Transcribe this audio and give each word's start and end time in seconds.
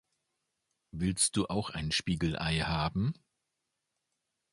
Willst 0.89 1.37
du 1.37 1.45
auch 1.45 1.69
ein 1.69 1.91
Spiegelei 1.91 2.61
haben? 2.61 3.13